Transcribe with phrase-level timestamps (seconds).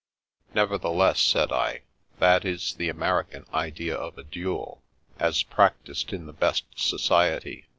[0.55, 1.81] "Nevertheless," said I,"
[2.19, 4.81] that is the American idea of a duel,
[5.19, 7.67] as practised in the best society.